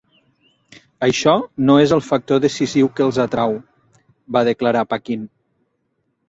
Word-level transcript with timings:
Això 1.07 1.35
no 1.67 1.75
és 1.81 1.93
el 1.97 2.01
factor 2.05 2.41
decisiu 2.45 2.89
que 3.01 3.05
els 3.09 3.19
atrau, 3.25 3.53
va 4.39 4.43
declarar 4.49 4.83
Paquin. 4.95 5.29